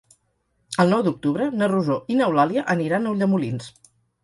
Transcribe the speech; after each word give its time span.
El 0.83 0.89
nou 0.93 1.03
d'octubre 1.07 1.51
na 1.59 1.69
Rosó 1.73 1.99
i 2.15 2.19
n'Eulàlia 2.23 2.65
aniran 2.77 3.09
a 3.11 3.15
Ulldemolins. 3.15 3.73